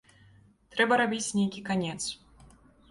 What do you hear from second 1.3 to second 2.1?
нейкі канец.